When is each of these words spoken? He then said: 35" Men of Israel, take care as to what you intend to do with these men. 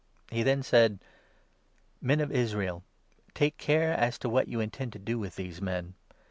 He 0.31 0.41
then 0.41 0.63
said: 0.63 0.99
35" 0.99 1.11
Men 2.07 2.19
of 2.21 2.31
Israel, 2.31 2.83
take 3.35 3.57
care 3.59 3.93
as 3.93 4.17
to 4.17 4.29
what 4.29 4.47
you 4.47 4.59
intend 4.59 4.93
to 4.93 4.97
do 4.97 5.19
with 5.19 5.35
these 5.35 5.61
men. 5.61 5.93